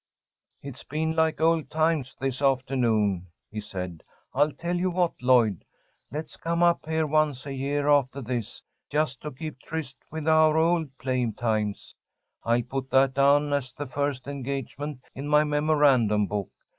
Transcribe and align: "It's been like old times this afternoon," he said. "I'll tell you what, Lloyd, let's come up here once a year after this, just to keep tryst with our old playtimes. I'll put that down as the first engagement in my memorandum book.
"It's 0.63 0.83
been 0.83 1.15
like 1.15 1.39
old 1.39 1.69
times 1.69 2.15
this 2.19 2.41
afternoon," 2.41 3.27
he 3.51 3.61
said. 3.61 4.01
"I'll 4.33 4.51
tell 4.51 4.75
you 4.75 4.89
what, 4.89 5.13
Lloyd, 5.21 5.63
let's 6.11 6.37
come 6.37 6.63
up 6.63 6.87
here 6.87 7.05
once 7.05 7.45
a 7.45 7.53
year 7.53 7.87
after 7.87 8.19
this, 8.19 8.63
just 8.89 9.21
to 9.21 9.29
keep 9.31 9.59
tryst 9.59 9.97
with 10.09 10.27
our 10.27 10.57
old 10.57 10.89
playtimes. 10.97 11.93
I'll 12.43 12.63
put 12.63 12.89
that 12.89 13.13
down 13.13 13.53
as 13.53 13.73
the 13.73 13.85
first 13.85 14.27
engagement 14.27 15.01
in 15.13 15.27
my 15.27 15.43
memorandum 15.43 16.25
book. 16.25 16.49